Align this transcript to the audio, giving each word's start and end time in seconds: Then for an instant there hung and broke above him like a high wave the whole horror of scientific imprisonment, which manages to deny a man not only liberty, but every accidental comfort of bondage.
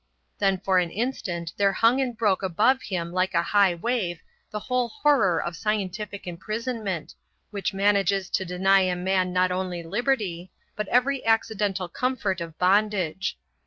Then 0.39 0.57
for 0.59 0.79
an 0.79 0.89
instant 0.89 1.53
there 1.57 1.73
hung 1.73 2.01
and 2.01 2.17
broke 2.17 2.41
above 2.41 2.81
him 2.81 3.11
like 3.13 3.35
a 3.35 3.43
high 3.43 3.75
wave 3.75 4.19
the 4.49 4.61
whole 4.61 4.89
horror 4.89 5.39
of 5.39 5.55
scientific 5.55 6.25
imprisonment, 6.25 7.13
which 7.51 7.71
manages 7.71 8.27
to 8.31 8.43
deny 8.43 8.79
a 8.79 8.95
man 8.95 9.31
not 9.31 9.51
only 9.51 9.83
liberty, 9.83 10.49
but 10.75 10.87
every 10.87 11.23
accidental 11.23 11.87
comfort 11.87 12.41
of 12.41 12.57
bondage. 12.57 13.37